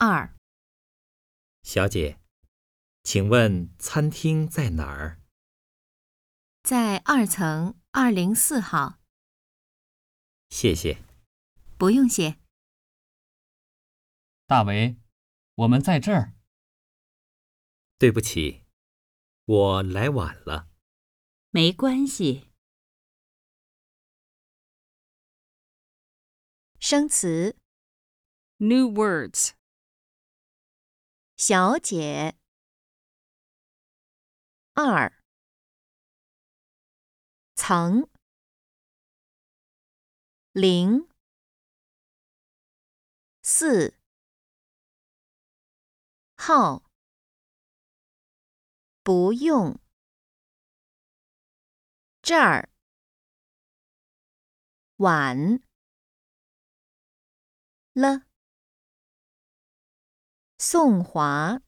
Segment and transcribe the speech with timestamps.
[0.00, 0.32] 二，
[1.64, 2.20] 小姐，
[3.02, 5.20] 请问餐厅在哪儿？
[6.62, 9.00] 在二层二零四号。
[10.50, 11.02] 谢谢。
[11.76, 12.38] 不用谢。
[14.46, 14.98] 大为，
[15.56, 16.32] 我们在这儿。
[17.98, 18.64] 对不起，
[19.46, 20.68] 我来晚了。
[21.50, 22.52] 没关系。
[26.78, 27.56] 生词
[28.58, 29.57] New words.
[31.38, 32.34] 小姐，
[34.74, 35.22] 二。
[37.54, 38.10] 层。
[40.50, 41.08] 零。
[43.40, 43.94] 四。
[46.36, 46.90] 号。
[49.04, 49.78] 不用。
[52.20, 52.68] 这儿。
[54.96, 55.62] 晚。
[57.94, 58.27] 了。
[60.58, 61.60] 宋华。